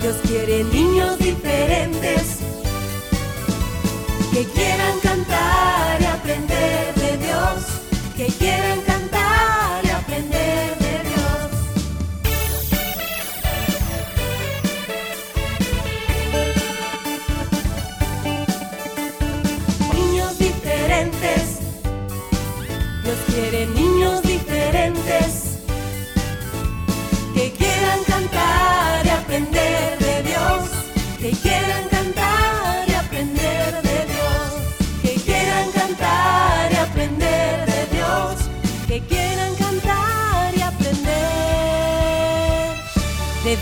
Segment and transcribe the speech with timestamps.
[0.00, 2.38] Dios quiere niños diferentes
[4.32, 7.64] que quieran cantar y aprender de Dios,
[8.16, 8.89] que quieran cantar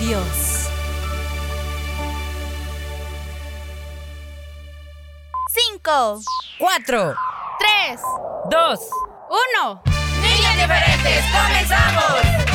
[0.01, 0.69] Dios.
[5.53, 6.21] Cinco,
[6.59, 7.15] Cuatro,
[7.59, 8.01] tres,
[8.51, 8.81] dos,
[9.31, 9.83] uno.
[10.21, 12.48] niños diferentes, comenzamos.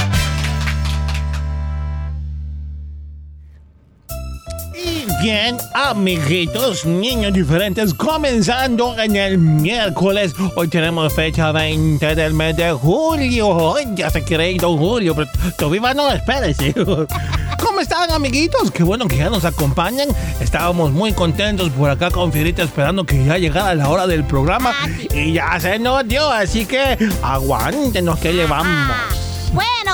[5.21, 10.33] Bien, amiguitos, niños diferentes, comenzando en el miércoles.
[10.55, 13.75] Hoy tenemos fecha 20 del mes de julio.
[13.95, 16.73] Ya se quiere ir don Julio, pero todavía no, espérese.
[17.59, 18.71] ¿Cómo están, amiguitos?
[18.71, 20.09] Qué bueno que ya nos acompañan.
[20.39, 24.73] Estábamos muy contentos por acá con Fierita esperando que ya llegara la hora del programa.
[25.13, 29.23] Y ya se nos dio, así que aguántenos que llevamos.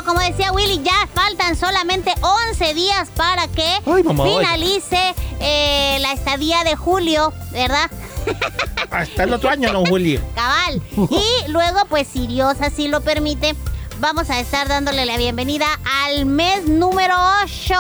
[0.10, 2.12] Como decía Willy, ya faltan solamente
[2.50, 4.38] 11 días para que Ay, mamá, ay.
[4.40, 7.92] finalice eh, la estadía de julio, ¿verdad?
[8.90, 10.20] Hasta el otro año, don Julio.
[10.36, 10.82] Cabal.
[11.12, 13.56] Y luego, pues si Dios así lo permite,
[14.00, 15.66] vamos a estar dándole la bienvenida
[16.06, 17.74] al mes número 8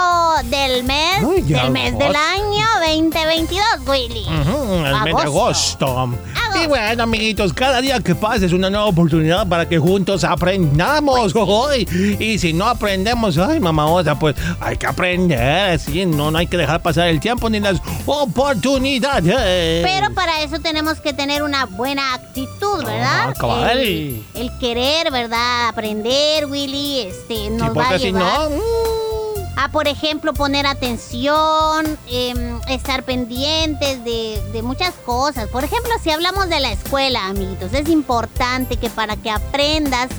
[0.46, 4.26] del mes, del mes del año 2022, Willy.
[4.28, 5.86] El mes de agosto.
[5.88, 6.20] Agosto.
[6.62, 11.34] Y bueno, amiguitos, cada día que pasa es una nueva oportunidad para que juntos aprendamos.
[11.36, 11.88] Uy,
[12.20, 15.80] Y si no aprendemos, ay, mamá osa, pues hay que aprender.
[15.80, 19.86] Sí, no, no hay que dejar pasar el tiempo ni las oportunidades.
[19.86, 23.34] Pero para eso tenemos que tener una buena actitud, ¿verdad?
[23.40, 23.72] Ah.
[23.72, 25.70] El, el querer, ¿verdad?
[25.70, 26.09] Aprender,
[26.50, 28.58] Willy, este, Sí, nos va a si llevar no.
[28.58, 35.48] mm, a, por ejemplo, poner atención, em, estar pendientes de, de muchas cosas.
[35.50, 40.10] Por ejemplo, si hablamos de la escuela, amiguitos, es importante que para que aprendas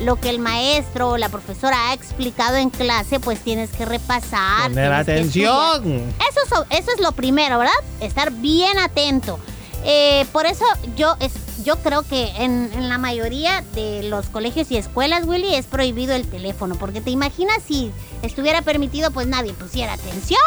[0.00, 4.68] lo que el maestro o la profesora ha explicado en clase, pues tienes que repasar.
[4.70, 6.12] Poner atención.
[6.30, 7.72] Eso, es- eso es lo primero, ¿verdad?
[8.00, 9.38] Estar bien atento.
[9.84, 10.64] Eh, por eso
[10.96, 11.32] yo, es,
[11.66, 16.14] yo creo que en, en la mayoría de los colegios y escuelas, Willy, es prohibido
[16.14, 16.76] el teléfono.
[16.76, 17.90] Porque te imaginas si
[18.22, 20.40] estuviera permitido, pues nadie pusiera atención.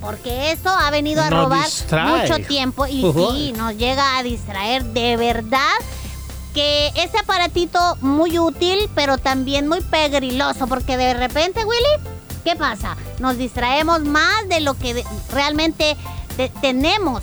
[0.00, 2.22] Porque esto ha venido a robar distrae.
[2.28, 5.70] mucho tiempo y sí, nos llega a distraer de verdad.
[6.54, 10.66] Que este aparatito muy útil, pero también muy pegriloso.
[10.66, 12.08] Porque de repente, Willy,
[12.44, 12.96] ¿qué pasa?
[13.20, 15.96] Nos distraemos más de lo que realmente
[16.36, 17.22] te- tenemos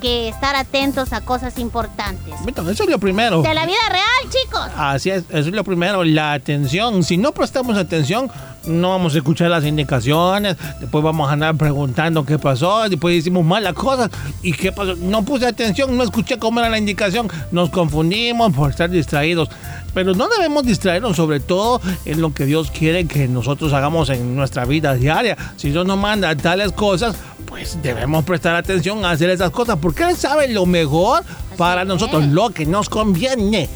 [0.00, 2.34] que estar atentos a cosas importantes.
[2.46, 3.42] Eso es lo primero.
[3.42, 4.68] De la vida real, chicos.
[4.76, 7.02] Así es, eso es lo primero, la atención.
[7.04, 8.30] Si no prestamos atención,
[8.68, 13.44] no vamos a escuchar las indicaciones, después vamos a andar preguntando qué pasó, después hicimos
[13.44, 14.10] malas cosas
[14.42, 14.94] y qué pasó.
[14.96, 19.48] No puse atención, no escuché cómo era la indicación, nos confundimos por estar distraídos.
[19.94, 24.36] Pero no debemos distraernos sobre todo en lo que Dios quiere que nosotros hagamos en
[24.36, 25.36] nuestra vida diaria.
[25.56, 27.16] Si Dios nos manda tales cosas,
[27.46, 31.24] pues debemos prestar atención a hacer esas cosas, porque Él sabe lo mejor
[31.56, 33.68] para nosotros, lo que nos conviene.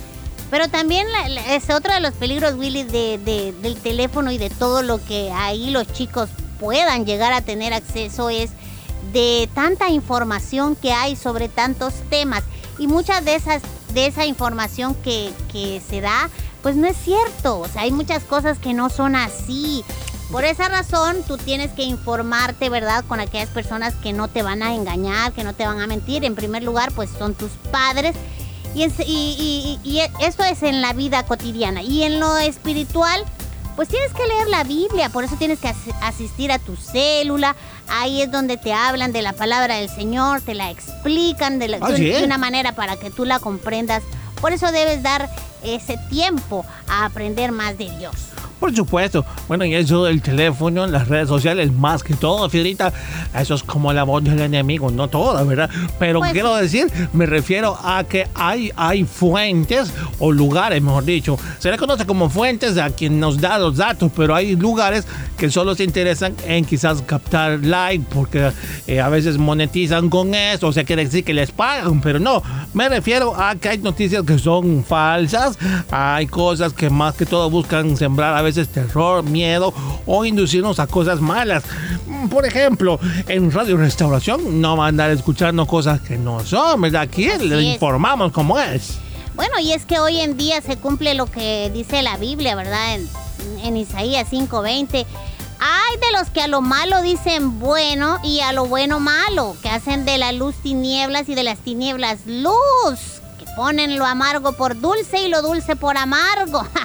[0.53, 1.07] Pero también
[1.49, 5.33] es otro de los peligros, Willy, de, de- del teléfono y de todo lo que
[5.33, 6.29] ahí los chicos
[6.61, 8.51] puedan llegar a tener acceso es
[9.15, 12.43] de tanta información que hay sobre tantos temas.
[12.79, 13.63] Y muchas de esas,
[13.95, 16.29] de esa información que, que se da,
[16.63, 17.59] pues no es cierto.
[17.61, 19.83] O sea, hay muchas cosas que no son así.
[20.31, 23.07] Por esa razón, tú tienes que informarte, ¿verdad?
[23.09, 26.27] Con aquellas personas que no te van a engañar, que no te van a mentir.
[26.27, 28.15] En primer lugar, pues son tus padres.
[28.75, 31.83] Y, es- y- y- y- y esto es en la vida cotidiana.
[31.83, 33.23] Y en lo espiritual,
[33.77, 37.55] pues tienes que leer la Biblia, por eso tienes que as- asistir a tu célula,
[37.89, 41.79] ahí es donde te hablan de la palabra del Señor, te la explican de, la-
[41.81, 42.05] Ah, de- ¿sí?
[42.09, 44.03] de una manera para que tú la comprendas,
[44.41, 45.29] por eso debes dar
[45.63, 48.15] ese tiempo a aprender más de Dios.
[48.63, 49.25] Por supuesto.
[49.49, 52.93] Bueno, y eso del teléfono, las redes sociales, más que todo, Fiorita,
[53.37, 55.69] eso es como la voz del enemigo, no toda, ¿verdad?
[55.99, 61.37] Pero Pues- quiero decir, me refiero a que hay, hay fuentes o lugares, mejor dicho.
[61.59, 65.51] Se le conoce como fuentes a quien nos da los datos, pero hay lugares que
[65.51, 68.53] solo se interesan en quizás captar like, porque
[68.87, 72.41] eh, a veces monetizan con eso, o sea, quiere decir que les pagan, pero no.
[72.75, 75.59] Me refiero a que hay noticias que son falsas,
[75.91, 79.73] hay cosas que más que todo buscan sembrar a veces terror, miedo
[80.07, 81.65] o inducirnos a cosas malas.
[82.07, 86.81] Mm, Por ejemplo, en Radio Restauración no van a andar escuchando cosas que no son,
[86.83, 87.03] ¿verdad?
[87.03, 88.99] Aquí le informamos cómo es.
[89.35, 92.95] Bueno, y es que hoy en día se cumple lo que dice la Biblia, ¿verdad?
[92.97, 93.09] En,
[93.65, 95.07] en Isaías 5:20.
[95.65, 99.69] Hay de los que a lo malo dicen bueno y a lo bueno malo, que
[99.69, 104.81] hacen de la luz tinieblas y de las tinieblas luz, que ponen lo amargo por
[104.81, 106.67] dulce y lo dulce por amargo.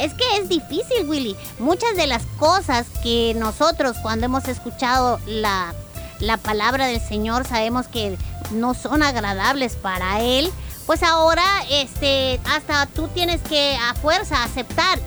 [0.00, 1.36] Es que es difícil, Willy.
[1.58, 5.74] Muchas de las cosas que nosotros cuando hemos escuchado la,
[6.20, 8.16] la palabra del Señor sabemos que
[8.50, 10.50] no son agradables para Él,
[10.86, 14.98] pues ahora este, hasta tú tienes que a fuerza aceptar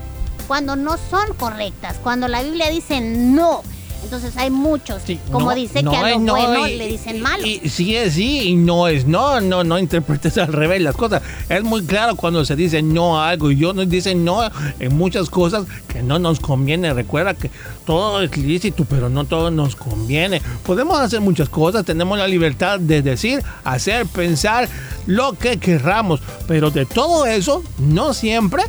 [0.46, 3.62] cuando no son correctas, cuando la Biblia dice no.
[4.04, 6.86] Entonces hay muchos, Sí, como no, dice no que a lo no bueno y- le
[6.86, 7.44] dicen malo.
[7.46, 11.22] Y, sí es sí y no es no, no, no interpretes al revés las cosas.
[11.48, 14.40] Es muy claro cuando se dice no a algo y yo nos dicen no
[14.78, 16.92] en muchas cosas que no nos conviene.
[16.94, 17.50] Recuerda que
[17.86, 20.40] todo es lícito, pero no todo nos conviene.
[20.64, 24.68] Podemos hacer muchas cosas, tenemos la libertad de decir, hacer, pensar
[25.06, 28.62] lo que querramos, pero de todo eso no siempre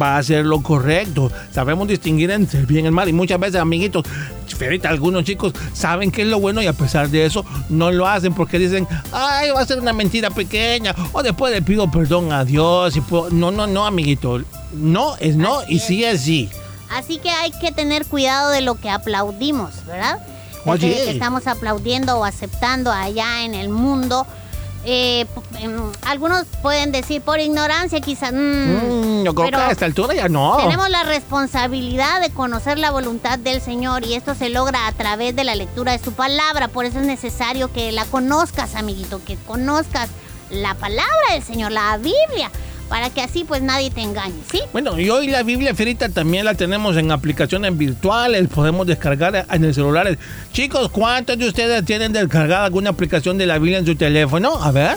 [0.00, 1.30] va a ser lo correcto.
[1.52, 3.08] Sabemos distinguir entre el bien y el mal.
[3.08, 4.04] Y muchas veces, amiguitos,
[4.56, 8.08] Ferita, algunos chicos saben qué es lo bueno y a pesar de eso no lo
[8.08, 10.94] hacen porque dicen, ay, va a ser una mentira pequeña.
[11.12, 12.96] O después le pido perdón a Dios.
[12.96, 13.30] Y puedo-".
[13.30, 14.40] No, no, no, amiguito.
[14.72, 15.82] No es no Así y es.
[15.84, 16.50] sí es sí.
[16.90, 20.18] Así que hay que tener cuidado de lo que aplaudimos, ¿verdad?
[20.64, 20.90] Oye.
[20.90, 24.26] Este, que estamos aplaudiendo o aceptando allá en el mundo.
[24.90, 25.26] Eh,
[25.58, 28.32] em, algunos pueden decir por ignorancia, quizás.
[28.32, 30.56] Mm, yo creo pero que a esta altura ya no.
[30.56, 35.36] Tenemos la responsabilidad de conocer la voluntad del Señor y esto se logra a través
[35.36, 36.68] de la lectura de su palabra.
[36.68, 40.08] Por eso es necesario que la conozcas, amiguito, que conozcas
[40.48, 42.50] la palabra del Señor, la Biblia,
[42.88, 44.60] para que así pues nadie te engañe, ¿sí?
[44.72, 49.64] Bueno, y hoy la Biblia Ferita también la tenemos en aplicaciones virtuales, podemos descargar en
[49.64, 50.18] el celular.
[50.52, 54.62] Chicos, ¿cuántos de ustedes tienen descargada alguna aplicación de la Biblia en su teléfono?
[54.62, 54.96] A ver,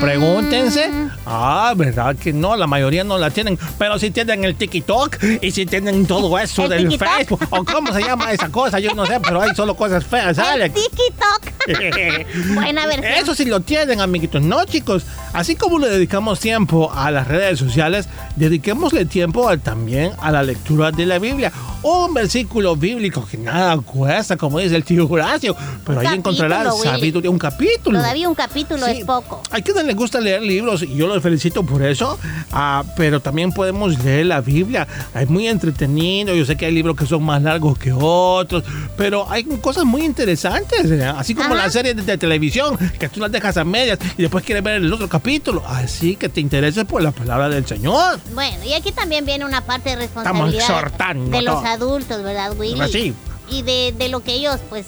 [0.00, 0.90] pregúntense.
[1.26, 5.50] Ah, verdad que no, la mayoría no la tienen, pero sí tienen el TikTok y
[5.50, 7.08] sí tienen todo eso ¿El del TikTok?
[7.08, 7.40] Facebook.
[7.50, 8.78] ¿O cómo se llama esa cosa?
[8.78, 10.74] Yo no sé, pero hay solo cosas feas, El Alex.
[10.74, 11.52] TikTok.
[12.54, 13.12] Buena versión.
[13.12, 14.42] Eso sí lo tienen, amiguitos.
[14.42, 15.04] No, chicos.
[15.32, 20.42] Así como le dedicamos tiempo a las redes sociales, dediquémosle tiempo al- también a la
[20.42, 21.52] lectura de la Biblia.
[21.82, 25.54] Un versículo bíblico que nada cuesta, como dice el tío Horacio.
[25.84, 26.90] Pero Un ahí encontrarás capítulo, Willy.
[26.90, 27.98] sabiduría, un capítulo.
[27.98, 28.92] Todavía un capítulo Sí.
[28.98, 29.42] es poco.
[29.50, 32.18] Hay que les gusta leer libros y yo los felicito por eso,
[32.52, 34.86] ah, pero también podemos leer la Biblia.
[35.14, 38.64] Es muy entretenido, yo sé que hay libros que son más largos que otros,
[38.96, 41.04] pero hay cosas muy interesantes, ¿eh?
[41.04, 41.64] así como Ajá.
[41.64, 44.76] las series de, de televisión, que tú las dejas a medias y después quieres ver
[44.82, 45.62] el otro capítulo.
[45.66, 48.18] Así que te intereses por la palabra del Señor.
[48.34, 51.66] Bueno, y aquí también viene una parte de responsabilidad de los todo.
[51.66, 52.80] adultos, ¿verdad, Willy?
[52.80, 53.14] Así.
[53.48, 54.86] Y de, de lo que ellos, pues,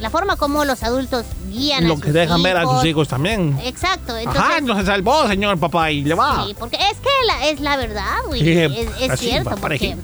[0.00, 3.08] la forma como los adultos guían a Lo sus que dejan ver a sus hijos
[3.08, 3.58] también.
[3.64, 4.42] Exacto, entonces...
[4.42, 6.44] Ajá, no se salvó, señor papá, y le va.
[6.46, 8.40] Sí, porque es que la- es la verdad, güey.
[8.42, 9.96] Sí, es es así cierto, va, porque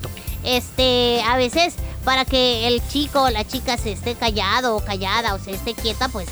[0.45, 5.35] este, a veces para que el chico o la chica se esté callado o callada
[5.35, 6.29] o se esté quieta, pues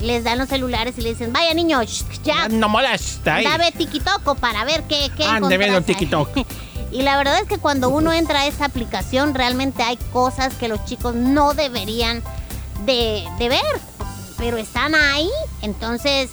[0.00, 3.36] les dan los celulares y le dicen, vaya niño, sh- ya, No molesta.
[3.36, 3.44] ahí.
[3.44, 6.06] dame tikitoco para ver qué, qué Ande viendo encontrás ahí".
[6.06, 6.28] TikTok.
[6.92, 10.68] Y la verdad es que cuando uno entra a esta aplicación, realmente hay cosas que
[10.68, 12.22] los chicos no deberían
[12.84, 13.60] de, de ver,
[14.38, 15.28] pero están ahí.
[15.62, 16.30] Entonces,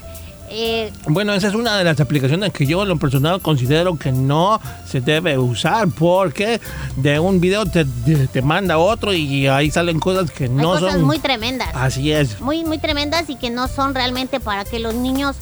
[0.50, 4.12] eh, Bueno, esa es una de las aplicaciones que yo en lo personal considero que
[4.12, 6.60] no se debe usar porque
[6.98, 10.94] de un video te, te- te manda otro y ahí salen cosas que no cosas
[10.94, 11.04] son...
[11.04, 11.70] muy tremendas.
[11.74, 12.42] Así es.
[12.42, 15.38] muy, muy tremendas y que no son realmente para que los niños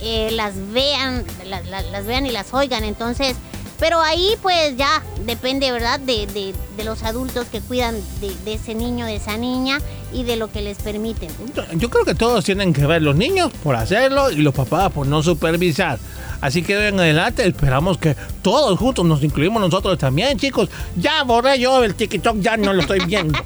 [0.00, 2.84] eh, las vean, la- la- las vean y las oigan.
[2.84, 3.36] Entonces,
[3.84, 6.00] Pero ahí pues ya depende, ¿verdad?
[6.00, 9.78] De, de- de los adultos que cuidan de, ese niño, de esa niña
[10.10, 11.28] y de lo que les permiten.
[11.74, 15.06] Yo- creo que todos tienen que ver, los niños por hacerlo y los papás por
[15.06, 15.98] no supervisar.
[16.40, 20.70] Así que de en adelante esperamos que todos juntos nos incluimos nosotros también, chicos.
[20.96, 23.38] Ya borré yo el TikTok, ya no lo estoy viendo.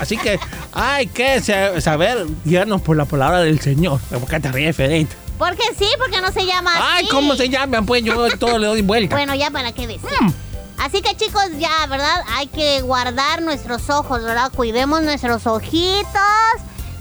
[0.00, 0.38] Así que
[0.72, 3.98] hay que sa- saber guiarnos por la palabra del Señor.
[4.10, 5.14] Porque te ríes, Federico.
[5.38, 7.14] Porque sí, porque no se llama Ay, así.
[7.14, 7.84] ¿cómo se llaman?
[7.86, 9.16] Pues yo todo le doy vuelta.
[9.16, 10.10] Bueno, ya para qué decir.
[10.20, 10.32] Mm.
[10.78, 12.24] Así que chicos, ya, ¿verdad?
[12.36, 14.50] Hay que guardar nuestros ojos, ¿verdad?
[14.54, 16.02] Cuidemos nuestros ojitos,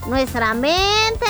[0.07, 1.25] nuestra mente,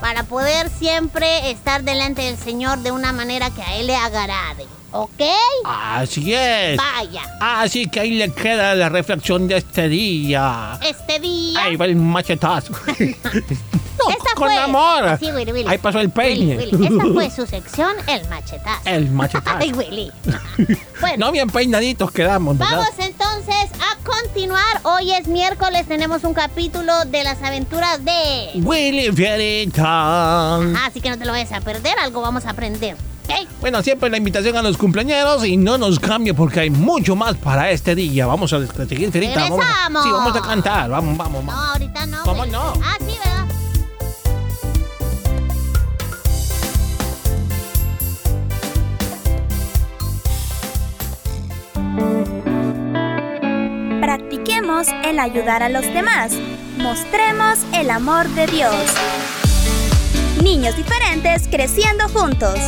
[0.00, 4.66] para poder siempre estar delante del Señor de una manera que a Él le agrade.
[4.92, 5.22] ¿Ok?
[5.64, 6.76] Así es.
[6.76, 7.22] Vaya.
[7.40, 10.78] Así que ahí le queda la reflexión de este día.
[10.82, 11.62] Este día...
[11.62, 12.72] Ahí va el machetazo.
[14.04, 15.18] no, Esta con fue- amor.
[15.20, 15.68] Sí, Willy, Willy.
[15.68, 16.56] Ahí pasó el peine.
[16.56, 18.80] Willy, Willy, Esta fue su sección, el machetazo.
[18.84, 19.56] El machetazo.
[19.60, 20.12] Ay, Willy.
[21.00, 22.76] Bueno, No bien peinaditos quedamos, ¿verdad?
[22.76, 24.80] Vamos entonces a continuar.
[24.82, 28.50] Hoy es miércoles, tenemos un capítulo de las aventuras de...
[28.56, 29.82] Willy Fierita.
[29.86, 32.96] Ah, así que no te lo vayas a perder, algo vamos a aprender.
[33.60, 37.36] Bueno, siempre la invitación a los cumpleaños y no nos cambie porque hay mucho más
[37.36, 38.26] para este día.
[38.26, 39.40] Vamos a seguir, Fierita.
[39.48, 40.90] Vamos a- sí, vamos a cantar.
[40.90, 41.68] Vamos, vamos, No, vamos.
[41.70, 42.22] ahorita no.
[42.24, 42.72] ¿Cómo no?
[42.82, 43.29] Ah, sí, ¿verdad?
[54.40, 56.32] Practiquemos el ayudar a los demás.
[56.78, 58.74] Mostremos el amor de Dios.
[60.42, 62.58] Niños diferentes creciendo juntos.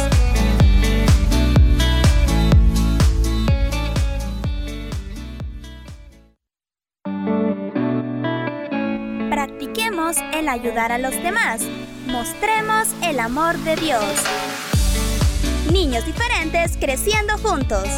[9.30, 11.62] Practiquemos el ayudar a los demás.
[12.06, 14.04] Mostremos el amor de Dios.
[15.72, 17.88] Niños diferentes creciendo juntos.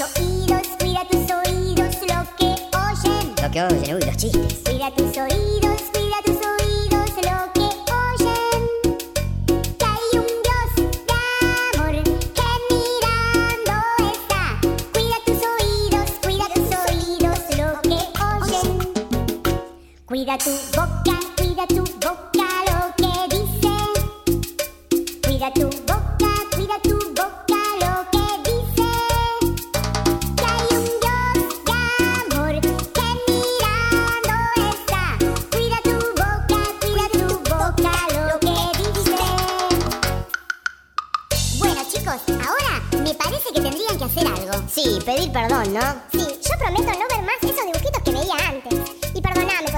[0.00, 3.34] Oídos, cuida tus oídos lo que oyen.
[3.42, 4.60] Lo que oyen, uy, los chistes.
[4.64, 8.60] Cuida tus oídos, cuida tus oídos lo que oyen.
[9.78, 10.70] Que hay un Dios
[11.06, 11.18] de
[11.76, 11.94] amor
[12.34, 13.76] que mirando
[14.12, 14.42] está.
[14.92, 18.68] Cuida tus oídos, cuida tus oídos lo que oyen.
[20.06, 20.50] Cuida tu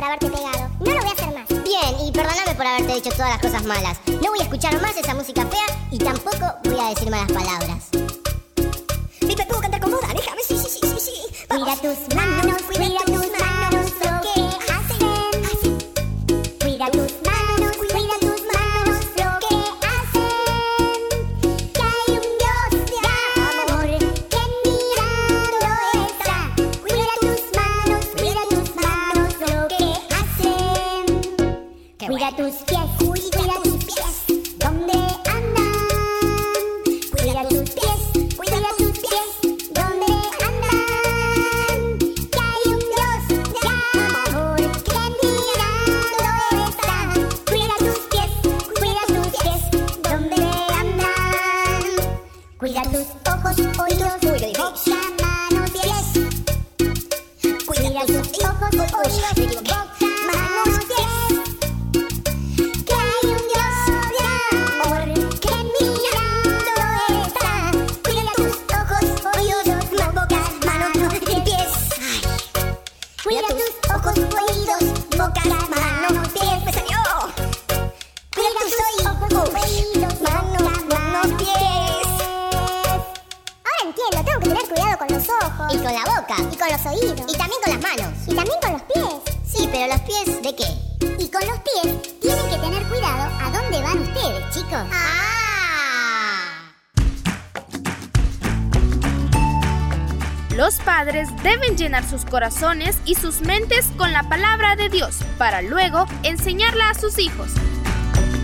[0.03, 0.69] por haberte pegado.
[0.81, 1.49] No lo voy a hacer más.
[1.49, 4.01] Bien, y perdóname por haberte dicho todas las cosas malas.
[4.07, 7.89] No voy a escuchar más esa música fea y tampoco voy a decir malas palabras.
[9.21, 10.01] Pipe, ¿puedo cantar con vos?
[10.01, 11.47] Déjame, sí, sí, sí, sí, sí.
[11.47, 12.87] Cuida tus manos, cuida
[101.43, 106.91] deben llenar sus corazones y sus mentes con la palabra de Dios para luego enseñarla
[106.91, 107.53] a sus hijos.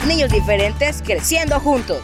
[0.07, 2.03] Niños diferentes creciendo juntos.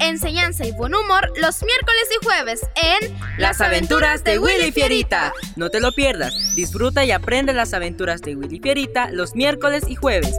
[0.00, 5.32] Enseñanza y buen humor los miércoles jueves en Las aventuras de Willy Fierita.
[5.56, 6.34] No te lo pierdas.
[6.54, 10.36] Disfruta y aprende las aventuras de Willy Fierita los miércoles y jueves.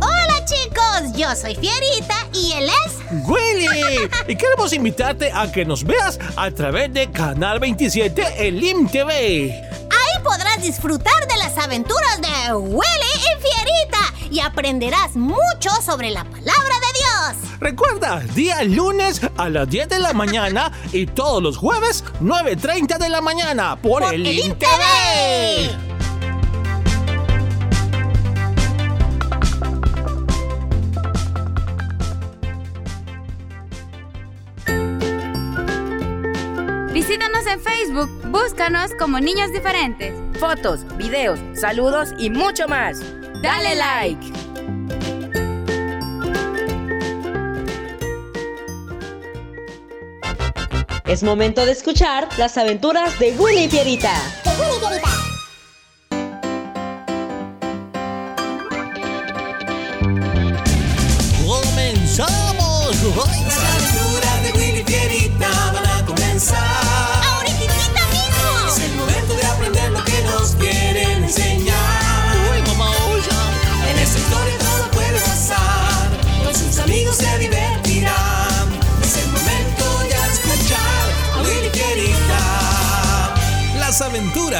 [0.00, 3.00] Hola chicos, yo soy Fierita y él es...
[3.26, 8.88] Willy, y queremos invitarte a que nos veas a través de Canal 27 en LIM
[8.88, 9.52] TV.
[9.52, 13.09] Ahí podrás disfrutar de las aventuras de Willy
[14.30, 17.58] y aprenderás mucho sobre la palabra de Dios.
[17.60, 23.08] Recuerda, día lunes a las 10 de la mañana y todos los jueves 9.30 de
[23.08, 25.90] la mañana por, el LIM TV.
[36.92, 40.14] Visítanos en Facebook, búscanos como Niños Diferentes.
[40.38, 43.02] Fotos, videos, saludos y mucho más.
[43.42, 44.32] Dale like.
[51.06, 54.12] Es momento de escuchar las aventuras de Willy Fierita.
[54.44, 55.19] De Willy y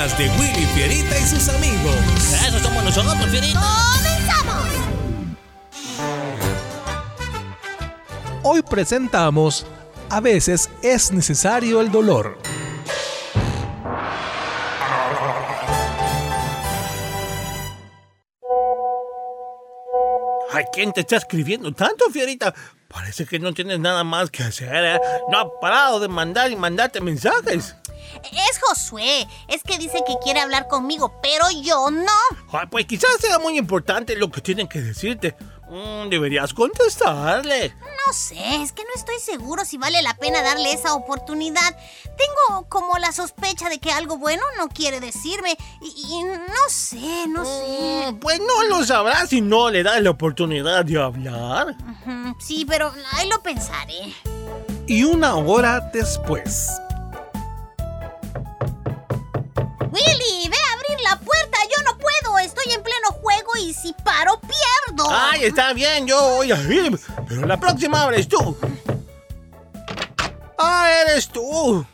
[0.00, 1.96] aventuras de Willy Fierita y sus amigos.
[2.46, 3.60] Eso somos nosotros, Fierita.
[3.94, 4.68] ¡Comenzamos!
[8.42, 9.66] Hoy presentamos
[10.08, 12.38] A veces es necesario el dolor.
[20.52, 22.52] Ay, ¿quién te está escribiendo tanto, Fierita?
[22.88, 25.00] Parece que no tienes nada más que hacer, ¿eh?
[25.30, 27.76] No ha parado de mandar y mandarte mensajes.
[28.22, 29.26] Es Josué.
[29.48, 32.12] Es que dice que quiere hablar conmigo, pero yo no.
[32.52, 35.36] Ay, pues quizás sea muy importante lo que tienen que decirte.
[35.70, 37.72] Mm, deberías contestarle.
[38.06, 41.76] No sé, es que no estoy seguro si vale la pena darle esa oportunidad.
[42.02, 45.56] Tengo como la sospecha de que algo bueno no quiere decirme.
[45.80, 48.10] Y, y no sé, no sé.
[48.10, 51.76] Mm, pues no lo sabrás si no le das la oportunidad de hablar.
[52.40, 54.12] Sí, pero ahí lo pensaré.
[54.88, 56.68] Y una hora después.
[63.60, 65.08] Y si paro, pierdo.
[65.10, 66.98] Ay, está bien, yo voy a ir.
[67.28, 68.56] Pero la próxima eres tú.
[70.58, 71.84] Ah, eres tú.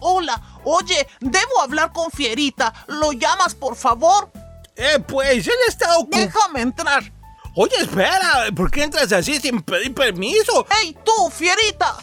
[0.00, 2.72] Hola, oye, debo hablar con Fierita.
[2.88, 4.30] ¿Lo llamas, por favor?
[4.76, 6.24] Eh, pues él está ocupado.
[6.24, 7.12] Déjame entrar.
[7.54, 10.66] Oye, espera, ¿por qué entras así sin pedir permiso?
[10.80, 11.96] ¡Ey, tú, Fierita!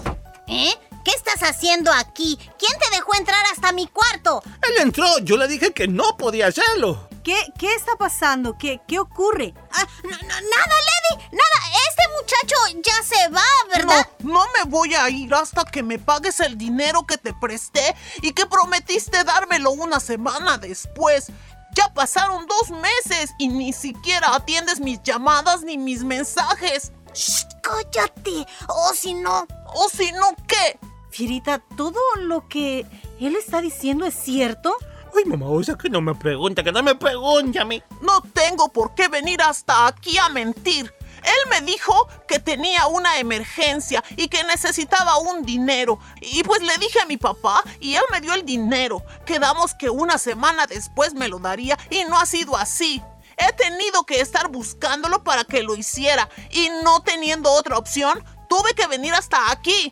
[0.47, 0.73] ¿Eh?
[1.03, 2.37] ¿Qué estás haciendo aquí?
[2.57, 4.41] ¿Quién te dejó entrar hasta mi cuarto?
[4.61, 7.07] Él entró, yo le dije que no podía hacerlo.
[7.23, 8.57] ¿Qué, qué está pasando?
[8.57, 9.53] ¿Qué, qué ocurre?
[9.71, 11.77] Ah, no, no, nada, Lady, nada.
[11.89, 14.07] Este muchacho ya se va, ¿verdad?
[14.19, 17.95] No, no me voy a ir hasta que me pagues el dinero que te presté
[18.21, 21.27] y que prometiste dármelo una semana después.
[21.75, 26.91] Ya pasaron dos meses y ni siquiera atiendes mis llamadas ni mis mensajes.
[27.13, 28.45] Shh, cállate.
[28.67, 30.79] O si no, ¿O si no, qué?
[31.19, 32.85] Fierita, ¿todo lo que
[33.19, 34.73] él está diciendo es cierto?
[35.13, 37.83] Ay, mamá, o sea que no me pregunta, que no me pregunte a mí.
[38.01, 40.93] No tengo por qué venir hasta aquí a mentir.
[41.21, 45.99] Él me dijo que tenía una emergencia y que necesitaba un dinero.
[46.21, 49.03] Y pues le dije a mi papá y él me dio el dinero.
[49.25, 53.03] Quedamos que una semana después me lo daría y no ha sido así.
[53.35, 58.73] He tenido que estar buscándolo para que lo hiciera y no teniendo otra opción, tuve
[58.73, 59.91] que venir hasta aquí.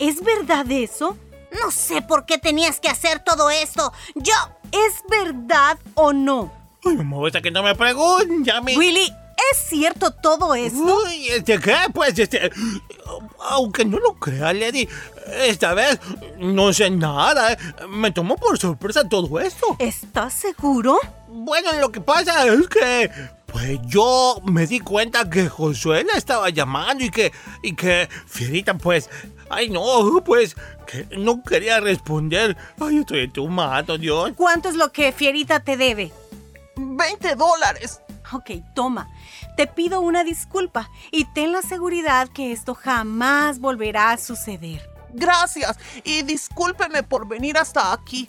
[0.00, 1.16] ¿Es verdad eso?
[1.62, 3.92] no sé por qué tenías que hacer todo esto.
[4.14, 4.32] Yo,
[4.72, 6.52] ¿Es verdad o no?
[6.84, 8.76] Ay, o sea que no me pregunte a mí.
[8.76, 9.12] Willy,
[9.52, 10.78] es cierto todo esto?
[10.78, 12.50] Uy, este qué, pues, este.
[13.50, 14.88] Aunque no lo crea, Lady,
[15.42, 15.98] esta vez
[16.38, 17.56] no sé nada.
[17.88, 19.76] Me tomó por sorpresa todo esto.
[19.78, 20.98] ¿Estás seguro?
[21.28, 23.10] Bueno, lo que pasa es que.
[23.52, 27.32] Pues yo me di cuenta que Josué la estaba llamando y que.
[27.62, 28.08] y que.
[28.26, 29.10] Fierita, pues.
[29.48, 30.56] Ay, no, pues.
[30.86, 32.56] que no quería responder.
[32.78, 34.32] Ay, estoy entumado, Dios.
[34.36, 36.12] ¿Cuánto es lo que Fierita te debe?
[36.76, 38.00] 20 dólares.
[38.32, 39.08] Ok, toma.
[39.56, 44.88] Te pido una disculpa y ten la seguridad que esto jamás volverá a suceder.
[45.12, 45.76] Gracias.
[46.04, 48.28] Y discúlpeme por venir hasta aquí.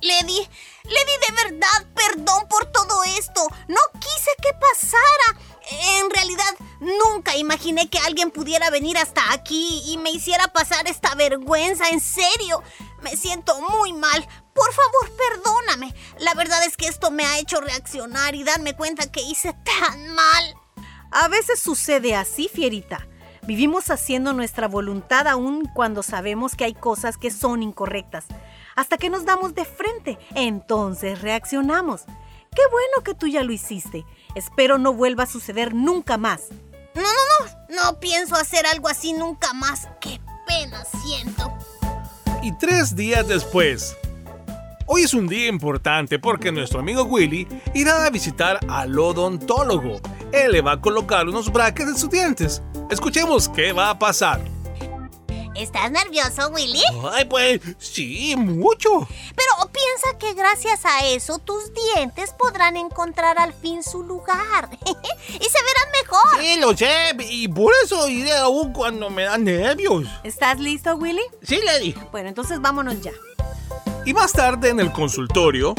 [0.00, 0.48] Lady,
[0.84, 3.46] Lady, de verdad, perdón por todo esto.
[3.68, 5.40] No quise que pasara.
[5.98, 11.14] En realidad, nunca imaginé que alguien pudiera venir hasta aquí y me hiciera pasar esta
[11.14, 11.88] vergüenza.
[11.88, 12.62] En serio,
[13.02, 14.28] me siento muy mal.
[14.54, 15.94] Por favor, perdóname.
[16.18, 20.08] La verdad es que esto me ha hecho reaccionar y darme cuenta que hice tan
[20.10, 20.54] mal.
[21.10, 23.06] A veces sucede así, Fierita.
[23.42, 28.24] Vivimos haciendo nuestra voluntad aún cuando sabemos que hay cosas que son incorrectas.
[28.76, 32.02] Hasta que nos damos de frente, entonces reaccionamos.
[32.54, 34.04] Qué bueno que tú ya lo hiciste.
[34.34, 36.48] Espero no vuelva a suceder nunca más.
[36.94, 37.64] No, no, no.
[37.74, 39.88] No pienso hacer algo así nunca más.
[40.00, 41.52] Qué pena siento.
[42.42, 43.96] Y tres días después.
[44.86, 50.00] Hoy es un día importante porque nuestro amigo Willy irá a visitar al odontólogo.
[50.30, 52.62] Él le va a colocar unos brackets en sus dientes.
[52.90, 54.53] Escuchemos qué va a pasar.
[55.54, 56.82] ¿Estás nervioso, Willy?
[57.12, 59.06] Ay, pues sí, mucho.
[59.36, 65.44] Pero piensa que gracias a eso tus dientes podrán encontrar al fin su lugar y
[65.44, 66.40] se verán mejor.
[66.40, 70.06] Sí, lo sé, y por eso iré aún cuando me dan nervios.
[70.24, 71.22] ¿Estás listo, Willy?
[71.42, 71.94] Sí, Lady.
[72.10, 73.12] Bueno, entonces vámonos ya.
[74.04, 75.74] Y más tarde en el consultorio,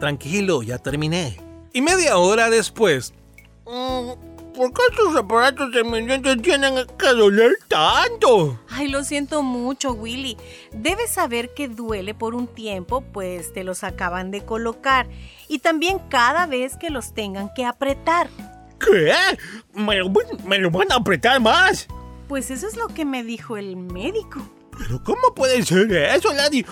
[0.00, 1.40] Tranquilo, ya terminé.
[1.72, 3.12] y media hora después,
[3.64, 8.60] ¿Por qué estos aparatos de mis dientes tienen que doler tanto?
[8.68, 10.36] Ay, lo siento mucho, Willy.
[10.72, 15.08] Debes saber que duele por un tiempo, pues te los acaban de colocar.
[15.48, 18.28] Y también cada vez que los tengan que apretar.
[18.78, 19.12] ¿Qué?
[19.72, 20.12] ¿Me lo,
[20.44, 21.88] me lo van a apretar más?
[22.28, 24.40] Pues eso es lo que me dijo el médico.
[24.78, 26.64] ¿Pero cómo puede ser eso, Lady?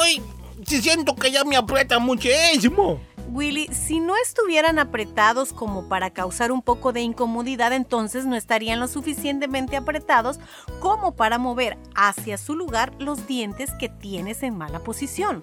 [0.00, 0.22] Ay,
[0.66, 3.00] sí siento que ya me aprieta muchísimo.
[3.32, 8.78] Willy, si no estuvieran apretados como para causar un poco de incomodidad, entonces no estarían
[8.78, 10.38] lo suficientemente apretados
[10.80, 15.42] como para mover hacia su lugar los dientes que tienes en mala posición.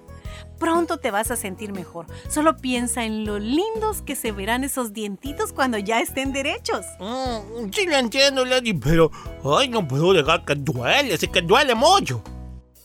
[0.60, 2.06] Pronto te vas a sentir mejor.
[2.30, 6.86] Solo piensa en lo lindos que se verán esos dientitos cuando ya estén derechos.
[7.00, 9.10] Mm, sí lo entiendo, Lady, pero...
[9.44, 12.22] Ay, no puedo dejar que duele, sí que duele mucho.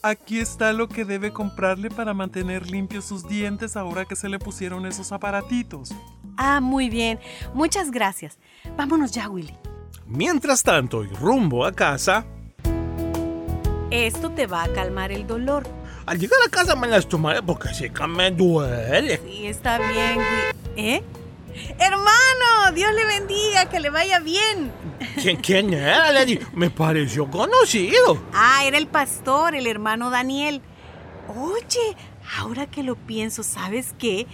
[0.06, 4.38] Aquí está lo que debe comprarle para mantener limpios sus dientes ahora que se le
[4.38, 5.92] pusieron esos aparatitos.
[6.36, 7.18] Ah, muy bien.
[7.54, 8.38] Muchas gracias.
[8.76, 9.54] Vámonos ya, Willy.
[10.06, 12.26] mientras tanto y rumbo a casa,
[13.90, 15.62] Esto te va a calmar el dolor.
[16.04, 19.18] Al llegar a casa me las tomaré porque sí que me duele.
[19.24, 20.54] Sí, está bien, Willy.
[20.76, 21.02] ¿Eh?
[21.78, 24.72] Hermano, Dios le bendiga, que le vaya bien.
[25.20, 26.38] ¿Quién, quién era, Lady?
[26.54, 28.22] Me pareció conocido.
[28.32, 30.62] Ah, era el pastor, el hermano Daniel.
[31.36, 31.96] Oye,
[32.38, 34.26] ahora que lo pienso, ¿sabes qué?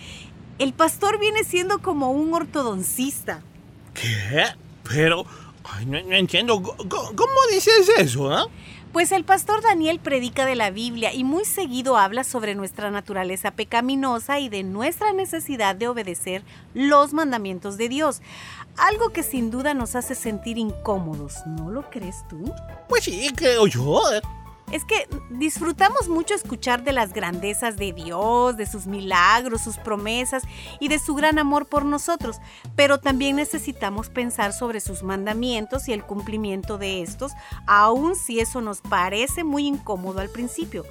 [0.58, 3.42] El pastor viene siendo como un ortodoncista.
[3.94, 4.44] ¿Qué?
[4.88, 5.24] Pero...
[5.64, 6.60] Ay, no, no entiendo.
[6.62, 8.46] ¿Cómo, cómo dices eso, ah?
[8.92, 13.52] Pues el pastor Daniel predica de la Biblia y muy seguido habla sobre nuestra naturaleza
[13.52, 16.42] pecaminosa y de nuestra necesidad de obedecer
[16.74, 18.20] los mandamientos de Dios.
[18.76, 22.52] Algo que sin duda nos hace sentir incómodos, ¿no lo crees tú?
[22.88, 24.02] Pues sí, creo yo.
[24.70, 30.44] Es que disfrutamos mucho escuchar de las grandezas de Dios, de sus milagros, sus promesas
[30.78, 32.36] y de su gran amor por nosotros,
[32.76, 37.32] pero también necesitamos pensar sobre sus mandamientos y el cumplimiento de estos,
[37.66, 40.84] aun si eso nos parece muy incómodo al principio.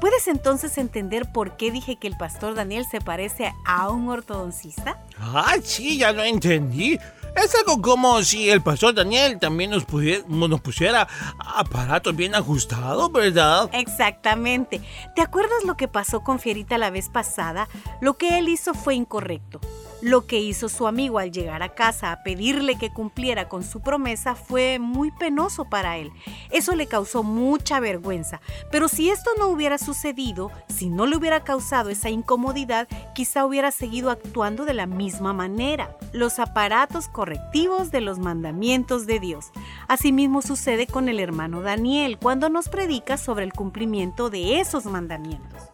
[0.00, 4.98] ¿Puedes entonces entender por qué dije que el pastor Daniel se parece a un ortodoncista?
[5.18, 6.98] Ah, sí, ya lo entendí.
[7.36, 13.10] Es algo como si el pastor Daniel también nos, pudiera, nos pusiera aparatos bien ajustados,
[13.12, 13.70] ¿verdad?
[13.72, 14.80] Exactamente.
[15.14, 17.68] ¿Te acuerdas lo que pasó con Fierita la vez pasada?
[18.00, 19.60] Lo que él hizo fue incorrecto.
[20.02, 23.80] Lo que hizo su amigo al llegar a casa a pedirle que cumpliera con su
[23.80, 26.10] promesa fue muy penoso para él.
[26.50, 28.40] Eso le causó mucha vergüenza.
[28.70, 33.70] Pero si esto no hubiera sucedido, si no le hubiera causado esa incomodidad, quizá hubiera
[33.72, 35.94] seguido actuando de la misma manera.
[36.12, 39.50] Los aparatos correctivos de los mandamientos de Dios.
[39.86, 45.69] Asimismo sucede con el hermano Daniel cuando nos predica sobre el cumplimiento de esos mandamientos.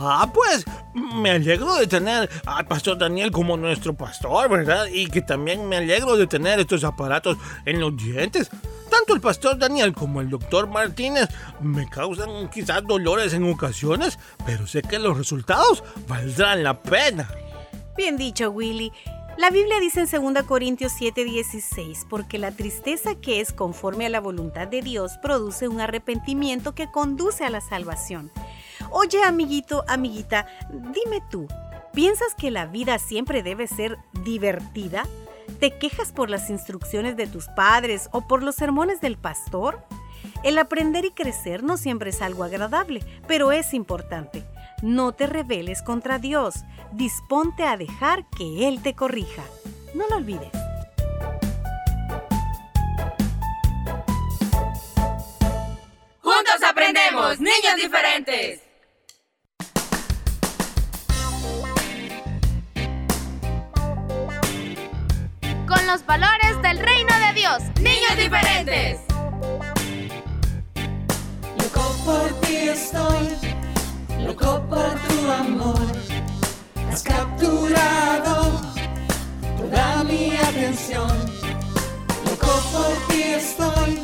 [0.00, 4.86] Ah, pues me alegro de tener al pastor Daniel como nuestro pastor, ¿verdad?
[4.86, 8.48] Y que también me alegro de tener estos aparatos en los dientes.
[8.88, 11.28] Tanto el pastor Daniel como el doctor Martínez
[11.60, 17.28] me causan quizás dolores en ocasiones, pero sé que los resultados valdrán la pena.
[17.96, 18.92] Bien dicho, Willy.
[19.36, 24.20] La Biblia dice en 2 Corintios 7:16, porque la tristeza que es conforme a la
[24.20, 28.30] voluntad de Dios produce un arrepentimiento que conduce a la salvación.
[28.90, 31.46] Oye, amiguito, amiguita, dime tú,
[31.92, 35.04] ¿piensas que la vida siempre debe ser divertida?
[35.60, 39.82] ¿Te quejas por las instrucciones de tus padres o por los sermones del pastor?
[40.44, 44.44] El aprender y crecer no siempre es algo agradable, pero es importante.
[44.82, 46.54] No te rebeles contra Dios.
[46.92, 49.42] Disponte a dejar que Él te corrija.
[49.94, 50.52] No lo olvides.
[56.22, 58.67] Juntos aprendemos, niños diferentes.
[65.68, 67.58] Con los valores del reino de Dios.
[67.82, 69.00] Niños diferentes.
[71.58, 73.28] Loco por ti estoy,
[74.24, 75.86] loco por tu amor.
[76.90, 78.62] Has capturado
[79.58, 81.12] toda mi atención.
[82.24, 84.02] Loco por ti estoy,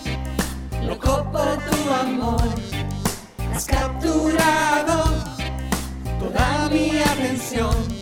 [0.82, 2.48] loco por tu amor.
[3.54, 5.04] Has capturado
[6.20, 7.93] toda mi atención.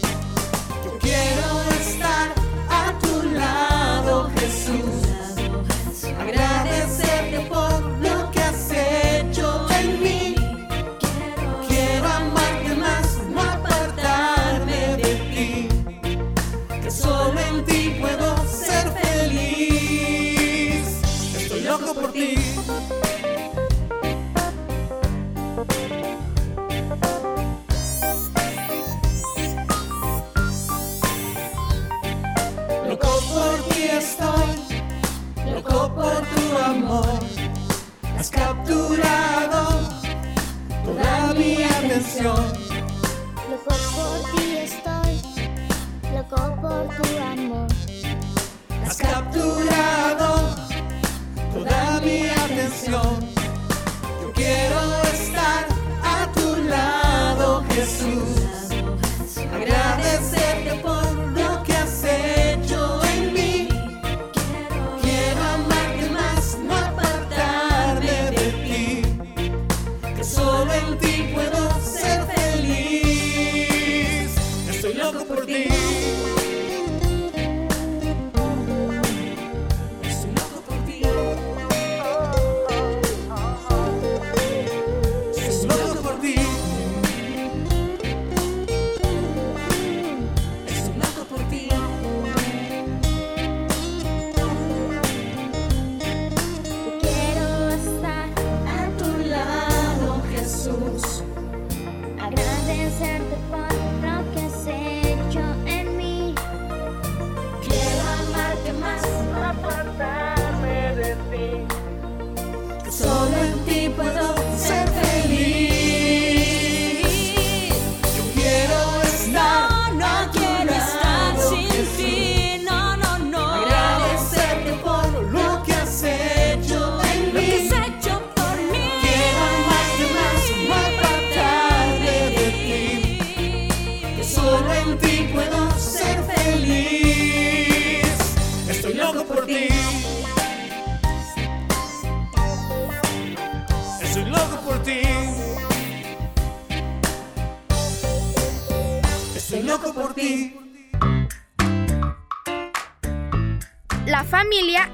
[47.02, 47.32] Loco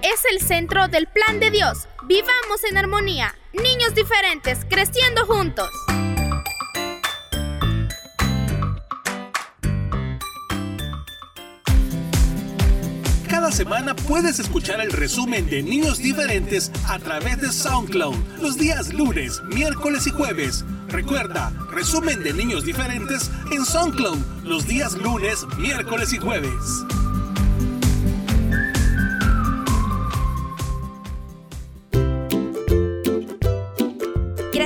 [0.02, 1.88] es el centro del plan de Dios.
[2.06, 3.34] Vivamos en armonía.
[3.52, 5.70] Niños diferentes, creciendo juntos.
[13.28, 18.92] Cada semana puedes escuchar el resumen de Niños Diferentes a través de SoundCloud los días
[18.92, 20.64] lunes, miércoles y jueves.
[20.88, 26.84] Recuerda, resumen de Niños Diferentes en SoundCloud los días lunes, miércoles y jueves.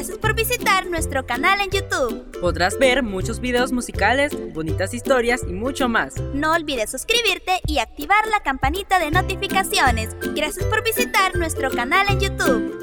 [0.03, 2.41] Gracias por visitar nuestro canal en YouTube.
[2.41, 6.17] Podrás ver muchos videos musicales, bonitas historias y mucho más.
[6.35, 10.17] No olvides suscribirte y activar la campanita de notificaciones.
[10.35, 12.81] Gracias por visitar nuestro canal en YouTube.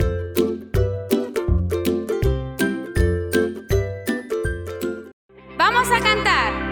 [5.57, 6.68] Vamos a cantar.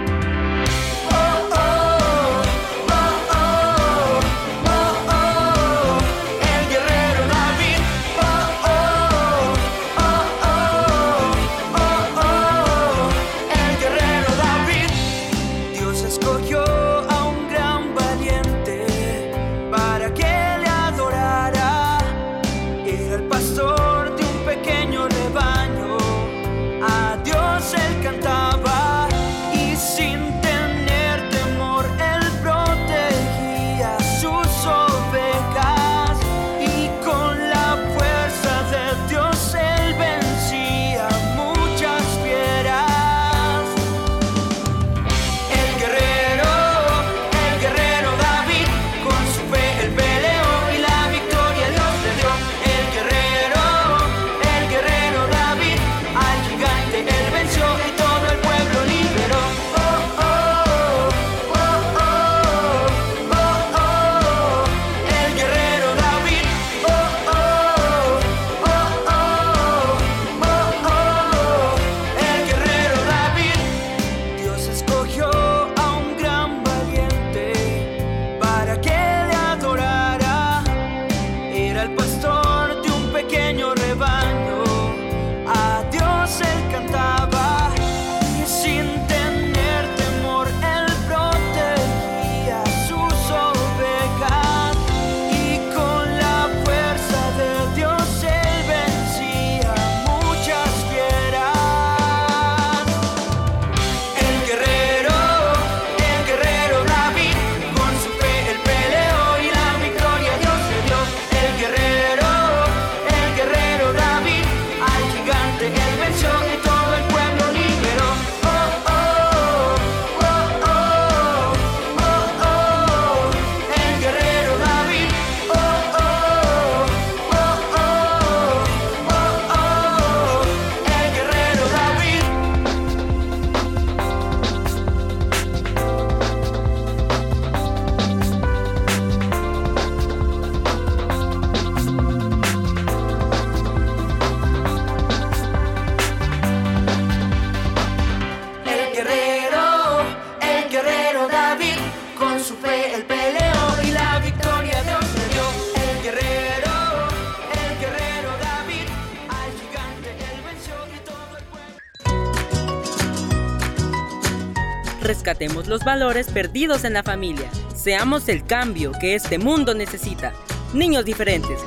[165.07, 167.49] Rescatemos los valores perdidos en la familia.
[167.73, 170.33] Seamos el cambio que este mundo necesita.
[170.73, 171.61] Niños diferentes.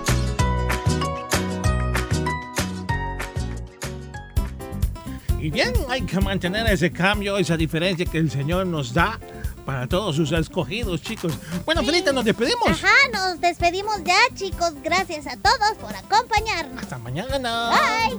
[5.39, 9.19] Y bien, hay que mantener ese cambio, esa diferencia que el Señor nos da
[9.65, 11.33] para todos sus escogidos, chicos.
[11.65, 11.87] Bueno, sí.
[11.87, 12.69] Felita, nos despedimos.
[12.69, 14.75] Ajá, nos despedimos ya, chicos.
[14.85, 16.83] Gracias a todos por acompañarnos.
[16.83, 17.71] Hasta mañana.
[17.71, 18.19] Bye.